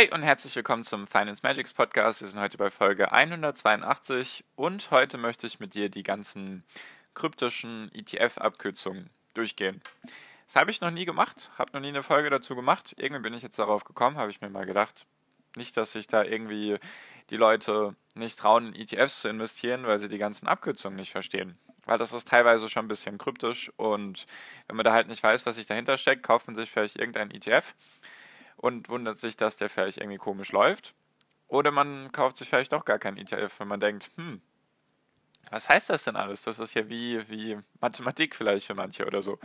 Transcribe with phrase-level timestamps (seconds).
[0.00, 2.22] Hi und herzlich willkommen zum Finance Magics Podcast.
[2.22, 6.64] Wir sind heute bei Folge 182 und heute möchte ich mit dir die ganzen
[7.12, 9.82] kryptischen ETF-Abkürzungen durchgehen.
[10.46, 12.94] Das habe ich noch nie gemacht, habe noch nie eine Folge dazu gemacht.
[12.96, 15.04] Irgendwie bin ich jetzt darauf gekommen, habe ich mir mal gedacht.
[15.54, 16.78] Nicht, dass sich da irgendwie
[17.28, 21.58] die Leute nicht trauen, in ETFs zu investieren, weil sie die ganzen Abkürzungen nicht verstehen.
[21.84, 24.26] Weil das ist teilweise schon ein bisschen kryptisch und
[24.66, 27.32] wenn man da halt nicht weiß, was sich dahinter steckt, kauft man sich vielleicht irgendeinen
[27.32, 27.74] ETF
[28.60, 30.94] und wundert sich, dass der vielleicht irgendwie komisch läuft.
[31.48, 34.40] Oder man kauft sich vielleicht doch gar keinen ETF, wenn man denkt, hm,
[35.50, 36.42] was heißt das denn alles?
[36.42, 39.38] Das ist ja wie, wie Mathematik vielleicht für manche oder so.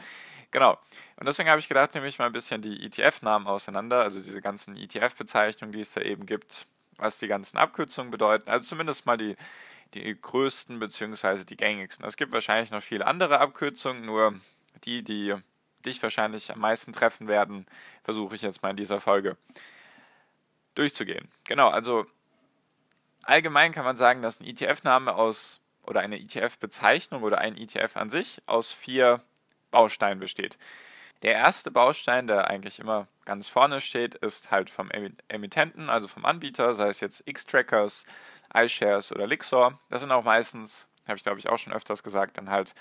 [0.51, 0.77] Genau.
[1.15, 4.41] Und deswegen habe ich gedacht, nehme ich mal ein bisschen die ETF-Namen auseinander, also diese
[4.41, 8.49] ganzen ETF-Bezeichnungen, die es da eben gibt, was die ganzen Abkürzungen bedeuten.
[8.49, 9.35] Also zumindest mal die,
[9.93, 11.45] die größten bzw.
[11.45, 12.05] die gängigsten.
[12.05, 14.39] Es gibt wahrscheinlich noch viele andere Abkürzungen, nur
[14.83, 15.35] die, die
[15.85, 17.65] dich wahrscheinlich am meisten treffen werden,
[18.03, 19.37] versuche ich jetzt mal in dieser Folge
[20.75, 21.29] durchzugehen.
[21.45, 22.05] Genau, also
[23.23, 28.09] allgemein kann man sagen, dass ein ETF-Name aus oder eine ETF-Bezeichnung oder ein ETF an
[28.09, 29.21] sich aus vier
[29.71, 30.57] Bausteinen besteht.
[31.21, 34.91] Der erste Baustein, der eigentlich immer ganz vorne steht, ist halt vom
[35.27, 38.05] Emittenten, also vom Anbieter, sei es jetzt X-Trackers,
[38.53, 39.79] iShares oder Lixor.
[39.89, 42.75] Das sind auch meistens, habe ich glaube ich auch schon öfters gesagt, dann halt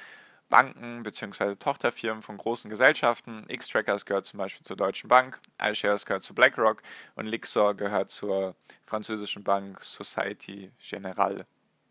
[0.48, 1.56] Banken bzw.
[1.56, 3.45] Tochterfirmen von großen Gesellschaften.
[3.48, 6.83] X-Trackers gehört zum Beispiel zur Deutschen Bank, iShares gehört zu BlackRock
[7.14, 11.47] und Lixor gehört zur französischen Bank Société Générale.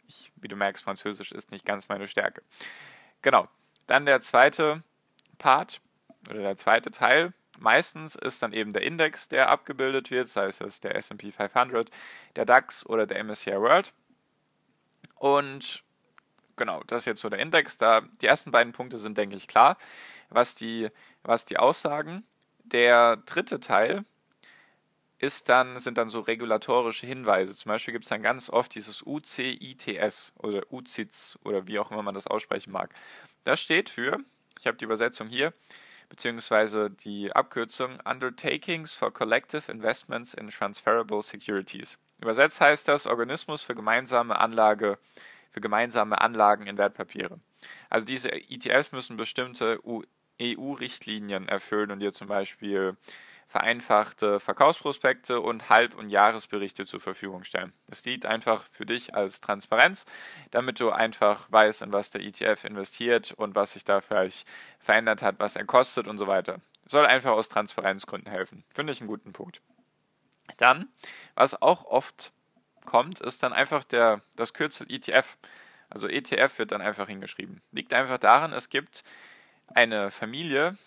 [0.07, 2.41] Ich, wie du merkst, Französisch ist nicht ganz meine Stärke.
[3.21, 3.47] Genau.
[3.87, 4.83] Dann der zweite
[5.37, 5.81] Part
[6.29, 7.33] oder der zweite Teil.
[7.57, 11.89] Meistens ist dann eben der Index, der abgebildet wird, sei es der SP 500,
[12.35, 13.93] der DAX oder der MSCI World.
[15.15, 15.83] Und
[16.55, 17.77] genau, das ist jetzt so der Index.
[17.77, 19.77] Da die ersten beiden Punkte sind, denke ich, klar,
[20.29, 20.89] was die,
[21.23, 22.23] was die aussagen.
[22.63, 24.05] Der dritte Teil
[25.23, 27.55] ist dann, sind dann so regulatorische Hinweise.
[27.55, 32.03] Zum Beispiel gibt es dann ganz oft dieses UCITS oder UCITS oder wie auch immer
[32.03, 32.93] man das aussprechen mag.
[33.45, 34.17] Das steht für,
[34.59, 35.53] ich habe die Übersetzung hier,
[36.09, 41.97] beziehungsweise die Abkürzung Undertakings for Collective Investments in Transferable Securities.
[42.21, 44.97] Übersetzt heißt das Organismus für gemeinsame Anlage
[45.53, 47.39] für gemeinsame Anlagen in Wertpapiere.
[47.89, 49.79] Also diese ETFs müssen bestimmte
[50.41, 52.97] EU-Richtlinien erfüllen und dir zum Beispiel
[53.47, 57.71] vereinfachte Verkaufsprospekte und Halb- und Jahresberichte zur Verfügung stellen.
[57.85, 60.05] Das dient einfach für dich als Transparenz,
[60.49, 64.47] damit du einfach weißt, in was der ETF investiert und was sich da vielleicht
[64.79, 66.61] verändert hat, was er kostet und so weiter.
[66.87, 68.63] Soll einfach aus Transparenzgründen helfen.
[68.73, 69.61] Finde ich einen guten Punkt.
[70.57, 70.89] Dann,
[71.35, 72.32] was auch oft
[72.85, 75.37] kommt, ist dann einfach der, das Kürzel ETF.
[75.89, 77.61] Also ETF wird dann einfach hingeschrieben.
[77.71, 79.03] Liegt einfach daran, es gibt
[79.67, 80.77] eine Familie,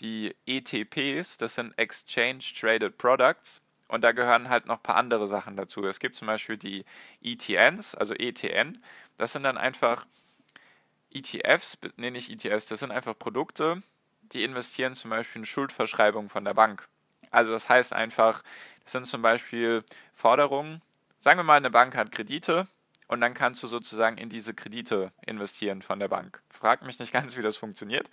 [0.00, 3.62] die ETPs, das sind Exchange Traded Products.
[3.88, 5.84] Und da gehören halt noch ein paar andere Sachen dazu.
[5.86, 6.84] Es gibt zum Beispiel die
[7.22, 8.82] ETNs, also ETN.
[9.16, 10.06] Das sind dann einfach
[11.12, 13.82] ETFs, nee, nicht ETFs, das sind einfach Produkte,
[14.32, 16.88] die investieren zum Beispiel in Schuldverschreibungen von der Bank.
[17.30, 18.42] Also das heißt einfach,
[18.82, 19.84] das sind zum Beispiel
[20.14, 20.82] Forderungen,
[21.26, 22.68] Sagen wir mal, eine Bank hat Kredite
[23.08, 26.40] und dann kannst du sozusagen in diese Kredite investieren von der Bank.
[26.50, 28.10] Frag mich nicht ganz, wie das funktioniert.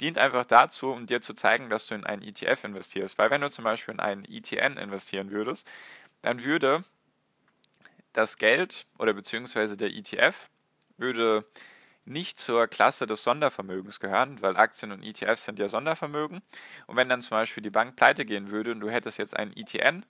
[0.00, 3.18] Dient einfach dazu, um dir zu zeigen, dass du in einen ETF investierst.
[3.18, 5.70] Weil wenn du zum Beispiel in einen ETN investieren würdest,
[6.22, 6.86] dann würde
[8.14, 10.48] das Geld oder beziehungsweise der ETF
[10.96, 11.44] würde
[12.06, 16.40] nicht zur Klasse des Sondervermögens gehören, weil Aktien und ETFs sind ja Sondervermögen.
[16.86, 19.54] Und wenn dann zum Beispiel die Bank pleite gehen würde und du hättest jetzt einen
[19.54, 20.06] ETN,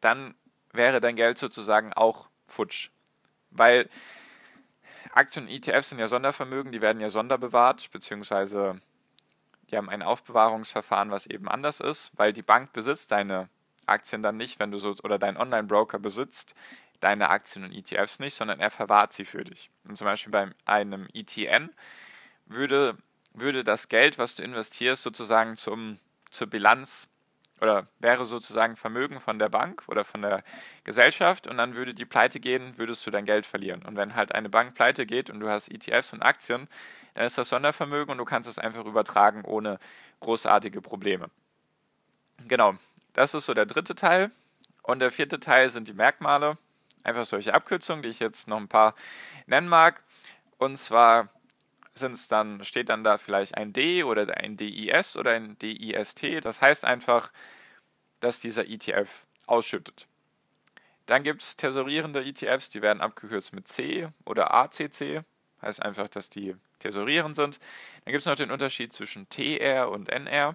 [0.00, 0.34] dann
[0.72, 2.90] wäre dein Geld sozusagen auch futsch.
[3.50, 3.88] Weil
[5.12, 8.80] Aktien und ETFs sind ja Sondervermögen, die werden ja sonderbewahrt, beziehungsweise
[9.70, 13.48] die haben ein Aufbewahrungsverfahren, was eben anders ist, weil die Bank besitzt deine
[13.86, 16.54] Aktien dann nicht, wenn du so, oder dein Online-Broker besitzt
[17.00, 19.70] deine Aktien und ETFs nicht, sondern er verwahrt sie für dich.
[19.84, 21.70] Und zum Beispiel bei einem ETN
[22.46, 22.96] würde,
[23.34, 25.98] würde das Geld, was du investierst, sozusagen zum,
[26.30, 27.08] zur Bilanz
[27.60, 30.42] oder wäre sozusagen Vermögen von der Bank oder von der
[30.84, 33.82] Gesellschaft und dann würde die pleite gehen, würdest du dein Geld verlieren.
[33.82, 36.68] Und wenn halt eine Bank pleite geht und du hast ETFs und Aktien,
[37.14, 39.78] dann ist das Sondervermögen und du kannst es einfach übertragen ohne
[40.20, 41.30] großartige Probleme.
[42.46, 42.74] Genau.
[43.12, 44.30] Das ist so der dritte Teil.
[44.82, 46.56] Und der vierte Teil sind die Merkmale.
[47.02, 48.94] Einfach solche Abkürzungen, die ich jetzt noch ein paar
[49.46, 50.02] nennen mag.
[50.58, 51.28] Und zwar
[51.98, 56.44] sind's dann, steht dann da vielleicht ein D oder ein DIS oder ein DIST.
[56.44, 57.32] Das heißt einfach,
[58.20, 60.06] dass dieser ETF ausschüttet.
[61.06, 65.24] Dann gibt es tesorierende ETFs, die werden abgekürzt mit C oder ACC.
[65.62, 67.58] Heißt einfach, dass die tesorierend sind.
[68.04, 70.54] Dann gibt es noch den Unterschied zwischen TR und NR.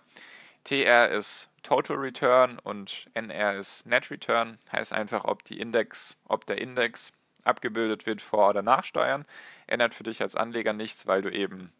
[0.63, 4.59] TR ist Total Return und NR ist Net Return.
[4.71, 7.11] Heißt einfach, ob Index, ob der Index
[7.43, 9.25] abgebildet wird vor oder nach Steuern.
[9.67, 11.71] Ändert für dich als Anleger nichts, weil du eben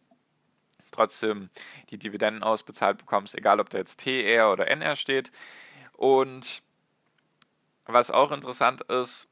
[0.92, 1.50] trotzdem
[1.90, 5.32] die Dividenden ausbezahlt bekommst, egal ob da jetzt TR oder NR steht.
[5.94, 6.62] Und
[7.86, 9.28] was auch interessant ist,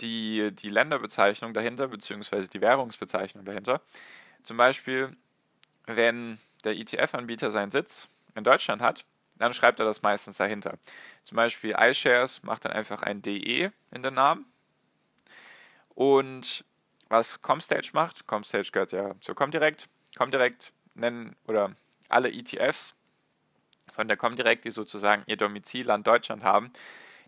[0.00, 3.80] die, die Länderbezeichnung dahinter, beziehungsweise die Währungsbezeichnung dahinter.
[4.42, 5.16] Zum Beispiel,
[5.86, 9.04] wenn der ETF-Anbieter seinen Sitz in Deutschland hat,
[9.36, 10.78] dann schreibt er das meistens dahinter.
[11.24, 14.44] Zum Beispiel iShares macht dann einfach ein DE in den Namen.
[16.00, 16.64] Und
[17.10, 21.76] was Comstage macht, Comstage gehört ja zu Comdirect, Comdirect nennen oder
[22.08, 22.94] alle ETFs
[23.92, 26.72] von der Comdirect, die sozusagen ihr Domizilland Deutschland haben,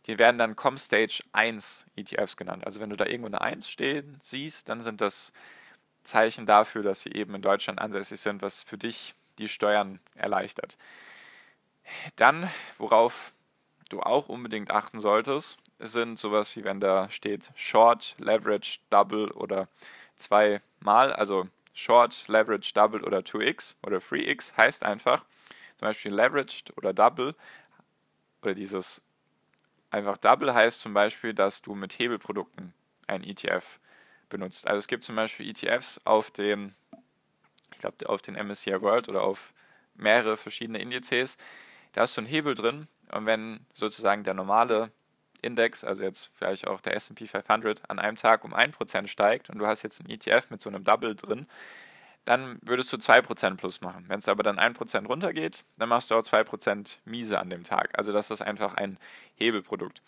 [0.06, 2.66] die werden dann Comstage 1 ETFs genannt.
[2.66, 5.34] Also wenn du da irgendwo eine 1 stehen siehst, dann sind das
[6.02, 10.78] Zeichen dafür, dass sie eben in Deutschland ansässig sind, was für dich die Steuern erleichtert.
[12.16, 12.48] Dann,
[12.78, 13.34] worauf
[13.90, 19.68] du auch unbedingt achten solltest, sind sowas wie wenn da steht Short, Leverage, Double oder
[20.16, 25.24] zweimal, also Short, Leverage, Double oder 2x oder 3x heißt einfach,
[25.78, 27.34] zum Beispiel Leveraged oder Double
[28.42, 29.02] oder dieses
[29.92, 32.72] Einfach Double heißt zum Beispiel, dass du mit Hebelprodukten
[33.06, 33.78] ein ETF
[34.30, 34.66] benutzt.
[34.66, 36.74] Also es gibt zum Beispiel ETFs auf den,
[37.72, 39.52] ich glaube, auf den MSCI World oder auf
[39.94, 41.36] mehrere verschiedene Indizes.
[41.92, 44.90] Da hast du einen Hebel drin und wenn sozusagen der normale
[45.42, 49.58] Index, also jetzt vielleicht auch der S&P 500, an einem Tag um 1% steigt und
[49.58, 51.46] du hast jetzt einen ETF mit so einem Double drin,
[52.24, 54.04] dann würdest du 2% plus machen.
[54.06, 57.90] Wenn es aber dann 1% runtergeht, dann machst du auch 2% miese an dem Tag.
[57.98, 58.98] Also das ist einfach ein
[59.34, 60.02] Hebelprodukt.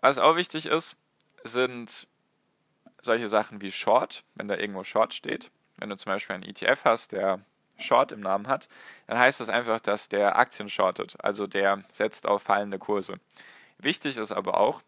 [0.00, 0.96] Was auch wichtig ist,
[1.44, 2.08] sind
[3.02, 5.50] solche Sachen wie Short, wenn da irgendwo Short steht.
[5.76, 7.40] Wenn du zum Beispiel einen ETF hast, der
[7.78, 8.68] Short im Namen hat,
[9.06, 13.18] dann heißt das einfach, dass der Aktien shortet, also der setzt auf fallende Kurse.
[13.82, 14.80] Wichtig ist aber auch,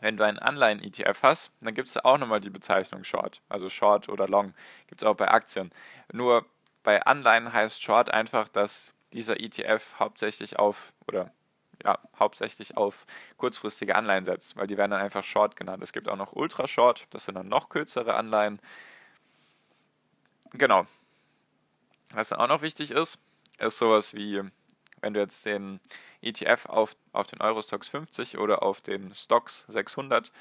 [0.00, 4.08] wenn du einen Anleihen-ETF hast, dann gibt es auch nochmal die Bezeichnung Short, also Short
[4.08, 4.54] oder Long.
[4.86, 5.72] Gibt es auch bei Aktien.
[6.12, 6.46] Nur
[6.84, 11.32] bei Anleihen heißt Short einfach, dass dieser ETF hauptsächlich auf oder
[11.84, 13.04] ja, hauptsächlich auf
[13.36, 15.82] kurzfristige Anleihen setzt, weil die werden dann einfach Short genannt.
[15.82, 18.60] Es gibt auch noch Ultra Short, das sind dann noch kürzere Anleihen.
[20.52, 20.86] Genau.
[22.14, 23.18] Was dann auch noch wichtig ist,
[23.58, 24.42] ist sowas wie,
[25.00, 25.80] wenn du jetzt den
[26.22, 30.32] ETF auf, auf den Eurostox 50 oder auf den Stocks 600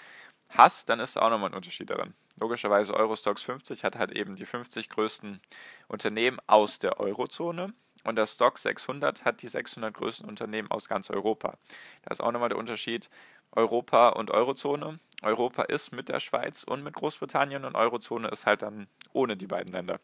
[0.50, 2.13] hast, dann ist auch nochmal ein Unterschied darin.
[2.39, 5.42] Logischerweise Eurostox 50 hat halt eben die 50 größten
[5.88, 7.74] Unternehmen aus der Eurozone
[8.04, 11.57] und der Stock 600 hat die 600 größten Unternehmen aus ganz Europa.
[12.04, 13.09] Da ist auch nochmal der Unterschied
[13.51, 15.00] Europa und Eurozone.
[15.24, 19.48] Europa ist mit der Schweiz und mit Großbritannien und Eurozone ist halt dann ohne die
[19.48, 20.00] beiden Länder.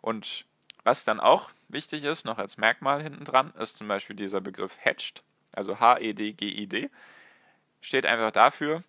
[0.00, 0.46] Und
[0.84, 4.76] was dann auch wichtig ist, noch als Merkmal hinten dran, ist zum Beispiel dieser Begriff
[4.80, 5.22] Hedged,
[5.52, 6.90] also H-E-D-G-I-D,
[7.80, 8.84] steht einfach dafür,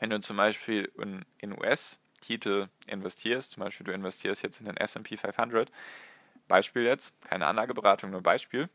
[0.00, 0.90] wenn du zum Beispiel
[1.38, 5.70] in, US-Titel investierst, zum Beispiel du investierst jetzt in den S&P 500,
[6.48, 8.68] Beispiel jetzt, keine Anlageberatung, nur Beispiel,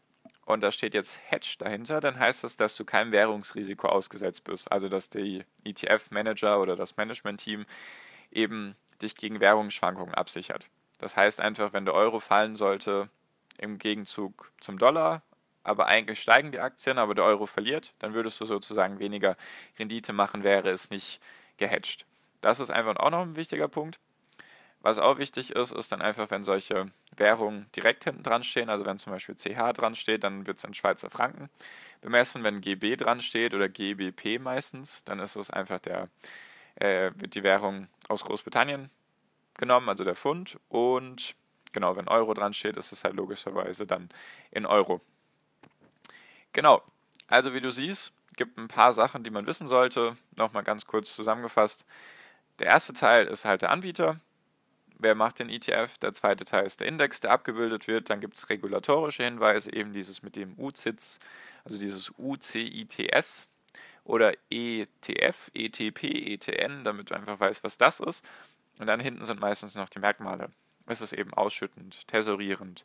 [0.46, 4.72] und da steht jetzt Hedge dahinter, dann heißt das, dass du keinem Währungsrisiko ausgesetzt bist.
[4.72, 7.66] Also dass die ETF-Manager oder das Management-Team
[8.32, 10.66] eben dich gegen Währungsschwankungen absichert.
[11.00, 13.10] Das heißt einfach, wenn der Euro fallen sollte
[13.58, 15.24] im Gegenzug zum Dollar,
[15.64, 19.36] aber eigentlich steigen die Aktien, aber der Euro verliert, dann würdest du sozusagen weniger
[19.78, 21.22] Rendite machen, wäre es nicht
[21.58, 22.06] gehatcht.
[22.42, 24.00] Das ist einfach auch noch ein wichtiger Punkt.
[24.82, 26.86] Was auch wichtig ist, ist dann einfach, wenn solche
[27.18, 30.64] Währungen direkt hinten dran stehen, also wenn zum Beispiel CH dran steht, dann wird es
[30.64, 31.50] in Schweizer Franken
[32.02, 32.44] bemessen.
[32.44, 36.08] Wenn GB dran steht oder GBP meistens, dann ist es einfach der,
[36.76, 38.90] äh, wird die Währung aus Großbritannien
[39.60, 40.60] genommen, also der Pfund.
[40.70, 41.36] Und
[41.72, 44.10] genau, wenn Euro dran steht, ist es halt logischerweise dann
[44.50, 45.02] in Euro.
[46.54, 46.82] Genau,
[47.28, 50.18] also wie du siehst, gibt ein paar Sachen, die man wissen sollte.
[50.36, 51.86] Nochmal ganz kurz zusammengefasst.
[52.58, 54.20] Der erste Teil ist halt der Anbieter.
[54.98, 55.98] Wer macht den ETF?
[56.00, 58.10] Der zweite Teil ist der Index, der abgebildet wird.
[58.10, 61.20] Dann gibt es regulatorische Hinweise, eben dieses mit dem UCITS,
[61.64, 63.48] also dieses UCITS
[64.04, 68.26] oder ETF, ETP, ETN, damit du einfach weißt, was das ist.
[68.80, 70.50] Und dann hinten sind meistens noch die Merkmale.
[70.88, 72.84] Ist es eben ausschüttend, tesorierend?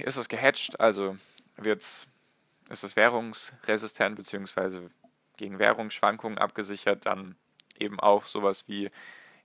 [0.00, 1.16] Ist es gehatcht, also
[1.56, 2.08] wird es
[2.68, 4.88] ist es währungsresistent bzw.
[5.36, 7.06] gegen Währungsschwankungen abgesichert.
[7.06, 7.36] Dann
[7.78, 8.90] eben auch sowas wie,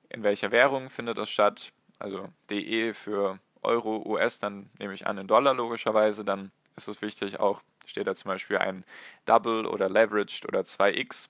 [0.09, 1.71] in welcher Währung findet das statt.
[1.99, 6.25] Also DE für Euro, US, dann nehme ich an in Dollar logischerweise.
[6.25, 8.83] Dann ist es wichtig, auch steht da zum Beispiel ein
[9.25, 11.29] Double oder Leveraged oder 2x.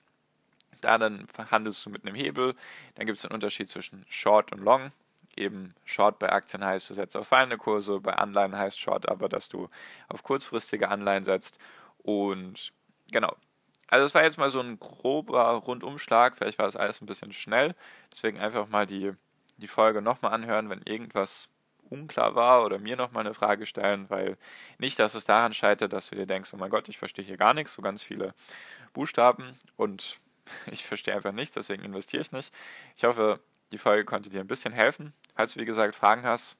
[0.84, 2.54] Da dann handelst du mit einem Hebel.
[2.94, 4.92] Dann gibt es einen Unterschied zwischen Short und Long.
[5.36, 9.28] Eben Short bei Aktien heißt, du setzt auf fallende Kurse, bei Anleihen heißt Short aber,
[9.28, 9.68] dass du
[10.08, 11.58] auf kurzfristige Anleihen setzt.
[11.98, 12.72] Und
[13.10, 13.34] genau.
[13.88, 17.32] Also es war jetzt mal so ein grober Rundumschlag, vielleicht war das alles ein bisschen
[17.32, 17.74] schnell.
[18.12, 19.12] Deswegen einfach mal die,
[19.56, 21.48] die Folge nochmal anhören, wenn irgendwas
[21.90, 24.36] unklar war oder mir nochmal eine Frage stellen, weil
[24.78, 27.36] nicht, dass es daran scheitert, dass du dir denkst, oh mein Gott, ich verstehe hier
[27.36, 28.34] gar nichts, so ganz viele
[28.92, 30.18] Buchstaben und
[30.70, 32.52] ich verstehe einfach nichts, deswegen investiere ich nicht.
[32.96, 33.40] Ich hoffe,
[33.72, 35.12] die Folge konnte dir ein bisschen helfen.
[35.34, 36.56] Falls du, wie gesagt, Fragen hast,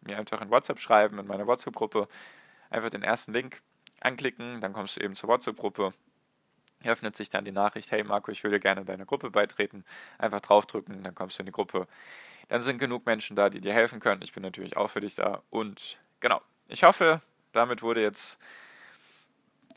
[0.00, 2.08] mir einfach in WhatsApp schreiben, in meiner WhatsApp-Gruppe.
[2.70, 3.62] Einfach den ersten Link
[4.00, 5.92] anklicken, dann kommst du eben zur WhatsApp-Gruppe.
[6.82, 9.84] Hier öffnet sich dann die Nachricht, hey Marco, ich würde gerne deiner Gruppe beitreten.
[10.18, 11.86] Einfach draufdrücken, dann kommst du in die Gruppe.
[12.48, 14.20] Dann sind genug Menschen da, die dir helfen können.
[14.22, 15.42] Ich bin natürlich auch für dich da.
[15.48, 17.22] Und genau, ich hoffe,
[17.52, 18.38] damit wurde jetzt,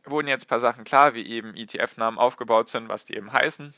[0.09, 3.73] wurden jetzt ein paar Sachen klar, wie eben ETF-Namen aufgebaut sind, was die eben heißen,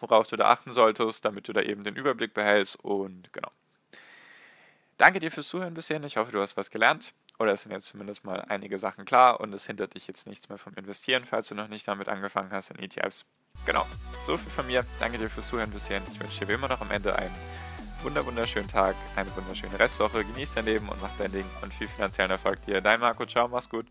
[0.00, 2.76] worauf du da achten solltest, damit du da eben den Überblick behältst.
[2.76, 3.50] Und genau.
[4.96, 6.02] Danke dir fürs Zuhören bisher.
[6.02, 7.14] Ich hoffe, du hast was gelernt.
[7.38, 10.48] Oder es sind jetzt zumindest mal einige Sachen klar und es hindert dich jetzt nichts
[10.48, 13.24] mehr vom Investieren, falls du noch nicht damit angefangen hast in ETFs.
[13.64, 13.86] Genau,
[14.26, 14.84] so viel von mir.
[14.98, 16.02] Danke dir fürs Zuhören bisher.
[16.10, 17.32] Ich wünsche dir wie immer noch am Ende einen
[18.02, 20.24] wunderschönen Tag, eine wunderschöne Restwoche.
[20.24, 22.80] Genieß dein Leben und mach dein Ding und viel finanziellen Erfolg dir.
[22.80, 23.86] Dein Marco, ciao, mach's gut.